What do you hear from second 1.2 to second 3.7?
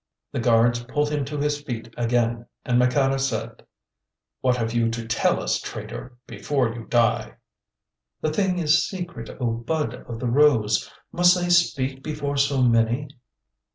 to his feet again, and Maqueda said: